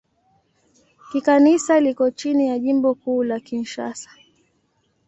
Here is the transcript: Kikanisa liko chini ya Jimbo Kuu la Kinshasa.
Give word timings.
Kikanisa 1.11 1.79
liko 1.79 2.09
chini 2.11 2.47
ya 2.47 2.59
Jimbo 2.59 2.93
Kuu 2.95 3.23
la 3.23 3.39
Kinshasa. 3.39 4.09